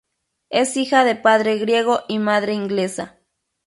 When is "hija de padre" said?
0.77-1.59